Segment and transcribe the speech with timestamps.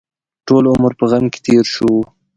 [0.47, 1.91] ټول عمر په غم کې تېر شو.